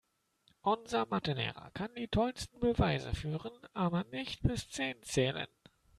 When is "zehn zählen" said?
4.67-5.45